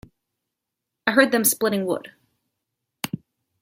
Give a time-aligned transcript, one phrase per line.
[1.05, 2.11] I heard them splitting wood.